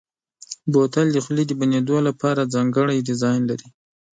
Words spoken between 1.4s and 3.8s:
د بندېدو لپاره ځانګړی ډیزاین لري.